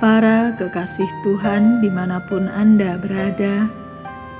Para 0.00 0.56
kekasih 0.56 1.12
Tuhan 1.20 1.84
di 1.84 1.92
mana 1.92 2.24
pun 2.24 2.48
Anda 2.48 2.96
berada, 2.96 3.68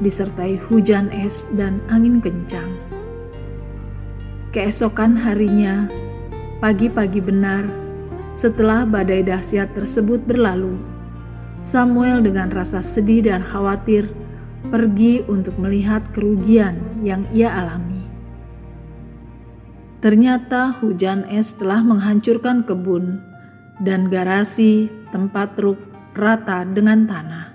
disertai 0.00 0.56
hujan 0.56 1.12
es 1.12 1.44
dan 1.52 1.84
angin 1.92 2.24
kencang. 2.24 2.72
Keesokan 4.48 5.12
harinya, 5.20 5.92
pagi-pagi 6.64 7.20
benar, 7.20 7.68
setelah 8.32 8.88
badai 8.88 9.20
dahsyat 9.20 9.76
tersebut 9.76 10.24
berlalu, 10.24 10.80
Samuel 11.60 12.24
dengan 12.24 12.48
rasa 12.48 12.80
sedih 12.80 13.28
dan 13.28 13.44
khawatir 13.44 14.08
pergi 14.72 15.20
untuk 15.28 15.60
melihat 15.60 16.00
kerugian 16.16 16.80
yang 17.04 17.28
ia 17.28 17.52
alami. 17.52 18.00
Ternyata 20.00 20.80
hujan 20.80 21.28
es 21.28 21.52
telah 21.60 21.84
menghancurkan 21.84 22.64
kebun 22.64 23.33
dan 23.82 24.06
garasi 24.10 24.90
tempat 25.10 25.58
truk 25.58 25.78
rata 26.14 26.62
dengan 26.62 27.06
tanah. 27.06 27.54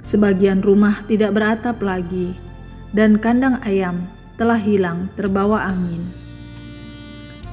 Sebagian 0.00 0.64
rumah 0.64 1.04
tidak 1.04 1.36
beratap 1.36 1.84
lagi, 1.84 2.32
dan 2.96 3.20
kandang 3.20 3.60
ayam 3.60 4.08
telah 4.40 4.56
hilang 4.56 5.12
terbawa 5.12 5.68
angin. 5.68 6.00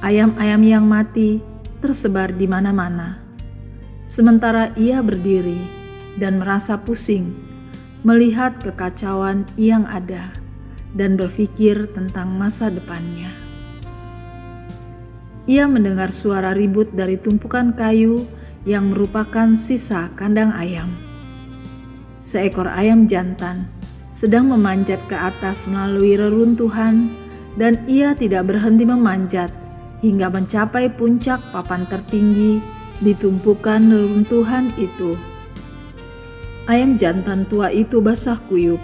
Ayam-ayam 0.00 0.62
yang 0.64 0.84
mati 0.88 1.44
tersebar 1.84 2.32
di 2.32 2.48
mana-mana, 2.48 3.20
sementara 4.08 4.72
ia 4.78 5.04
berdiri 5.04 5.60
dan 6.16 6.40
merasa 6.40 6.80
pusing 6.80 7.36
melihat 8.06 8.56
kekacauan 8.62 9.44
yang 9.58 9.84
ada 9.84 10.32
dan 10.96 11.18
berpikir 11.18 11.90
tentang 11.92 12.32
masa 12.38 12.72
depannya. 12.72 13.47
Ia 15.48 15.64
mendengar 15.64 16.12
suara 16.12 16.52
ribut 16.52 16.92
dari 16.92 17.16
tumpukan 17.16 17.72
kayu 17.72 18.28
yang 18.68 18.92
merupakan 18.92 19.56
sisa 19.56 20.12
kandang 20.12 20.52
ayam. 20.52 20.92
Seekor 22.20 22.68
ayam 22.68 23.08
jantan 23.08 23.64
sedang 24.12 24.52
memanjat 24.52 25.00
ke 25.08 25.16
atas 25.16 25.64
melalui 25.64 26.20
reruntuhan, 26.20 27.08
dan 27.56 27.80
ia 27.88 28.12
tidak 28.12 28.52
berhenti 28.52 28.84
memanjat 28.84 29.48
hingga 30.04 30.28
mencapai 30.28 30.92
puncak 30.92 31.40
papan 31.48 31.88
tertinggi 31.88 32.60
di 33.00 33.16
tumpukan 33.16 33.80
reruntuhan 33.88 34.68
itu. 34.76 35.16
Ayam 36.68 37.00
jantan 37.00 37.48
tua 37.48 37.72
itu 37.72 38.04
basah 38.04 38.36
kuyup, 38.52 38.82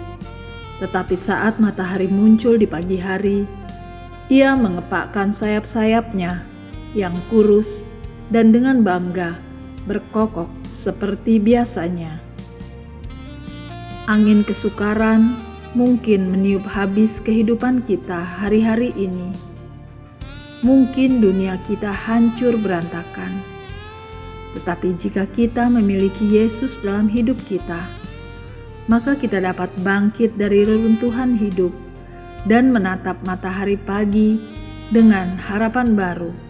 tetapi 0.81 1.13
saat 1.13 1.61
matahari 1.61 2.09
muncul 2.09 2.57
di 2.57 2.65
pagi 2.65 2.97
hari, 2.97 3.45
ia 4.33 4.57
mengepakkan 4.57 5.29
sayap-sayapnya 5.29 6.54
yang 6.95 7.13
kurus 7.27 7.83
dan 8.31 8.55
dengan 8.55 8.81
bangga 8.81 9.37
berkokok 9.85 10.49
seperti 10.65 11.37
biasanya. 11.37 12.23
Angin 14.09 14.41
kesukaran 14.41 15.37
mungkin 15.77 16.31
meniup 16.31 16.65
habis 16.65 17.21
kehidupan 17.21 17.85
kita 17.85 18.17
hari-hari 18.41 18.95
ini. 18.97 19.35
Mungkin 20.65 21.21
dunia 21.21 21.61
kita 21.67 21.93
hancur 21.93 22.57
berantakan. 22.57 23.29
Tetapi 24.57 24.95
jika 24.97 25.27
kita 25.29 25.67
memiliki 25.67 26.25
Yesus 26.25 26.81
dalam 26.81 27.11
hidup 27.11 27.37
kita, 27.45 27.85
maka 28.87 29.13
kita 29.19 29.43
dapat 29.43 29.69
bangkit 29.83 30.39
dari 30.39 30.63
reruntuhan 30.63 31.35
hidup 31.37 31.75
dan 32.47 32.71
menatap 32.71 33.19
matahari 33.27 33.75
pagi 33.75 34.39
dengan 34.93 35.33
harapan 35.37 35.97
baru 35.97 36.44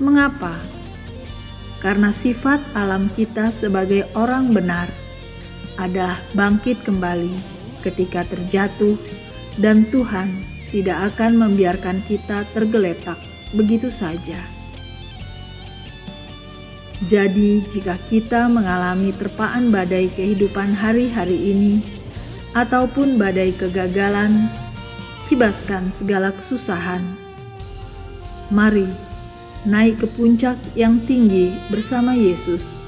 Mengapa? 0.00 0.56
Karena 1.76 2.08
sifat 2.08 2.64
alam 2.72 3.12
kita 3.12 3.52
sebagai 3.52 4.08
orang 4.16 4.56
benar 4.56 4.88
adalah 5.76 6.16
bangkit 6.32 6.80
kembali 6.88 7.36
ketika 7.84 8.24
terjatuh, 8.24 8.96
dan 9.60 9.84
Tuhan 9.92 10.40
tidak 10.72 11.12
akan 11.12 11.36
membiarkan 11.36 12.00
kita 12.08 12.48
tergeletak 12.56 13.20
begitu 13.52 13.92
saja. 13.92 14.40
Jadi, 17.04 17.64
jika 17.68 18.00
kita 18.08 18.48
mengalami 18.48 19.12
terpaan 19.12 19.68
badai 19.68 20.08
kehidupan 20.12 20.76
hari-hari 20.76 21.52
ini, 21.52 21.80
ataupun 22.56 23.20
badai 23.20 23.52
kegagalan, 23.52 24.48
kibaskan 25.28 25.92
segala 25.92 26.32
kesusahan. 26.32 27.00
Mari 28.52 29.09
naik 29.68 30.00
ke 30.00 30.06
puncak 30.08 30.56
yang 30.72 31.04
tinggi 31.04 31.52
bersama 31.68 32.16
Yesus. 32.16 32.80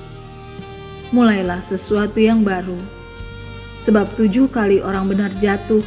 Mulailah 1.13 1.61
sesuatu 1.61 2.17
yang 2.17 2.41
baru, 2.41 2.81
sebab 3.77 4.09
tujuh 4.17 4.49
kali 4.49 4.81
orang 4.81 5.13
benar 5.13 5.29
jatuh, 5.37 5.85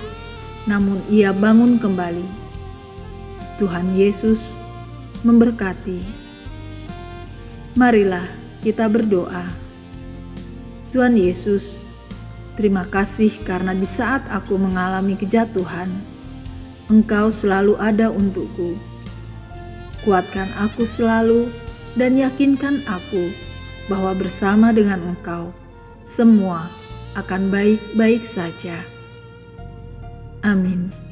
namun 0.69 1.01
ia 1.09 1.34
bangun 1.34 1.81
kembali. 1.81 2.25
Tuhan 3.57 3.97
Yesus 3.97 4.62
memberkati. 5.25 6.06
Marilah 7.73 8.29
kita 8.62 8.85
berdoa. 8.85 9.50
Tuhan 10.94 11.17
Yesus, 11.17 11.81
terima 12.53 12.85
kasih 12.85 13.34
karena 13.41 13.73
di 13.73 13.90
saat 13.90 14.22
aku 14.29 14.53
mengalami 14.53 15.17
kejatuhan, 15.17 15.90
Engkau 16.85 17.34
selalu 17.34 17.73
ada 17.81 18.13
untukku 18.13 18.94
Kuatkan 20.05 20.53
aku 20.53 20.85
selalu 20.85 21.49
dan 21.97 22.13
yakinkan 22.13 22.85
aku 22.85 23.33
bahwa 23.89 24.13
bersama 24.13 24.69
dengan 24.69 25.01
Engkau 25.01 25.49
semua 26.05 26.69
akan 27.17 27.49
baik-baik 27.49 28.21
saja. 28.21 28.85
Amin. 30.45 31.04